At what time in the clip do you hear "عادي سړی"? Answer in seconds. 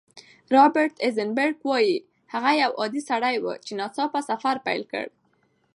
2.79-3.35